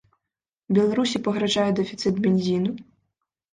Беларусі 0.77 1.21
пагражае 1.27 1.67
дэфіцыт 1.81 2.15
бензіну? 2.27 2.77